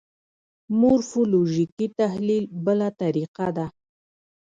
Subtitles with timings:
[0.79, 3.65] مورفولوژیکي تحلیل بله طریقه ده.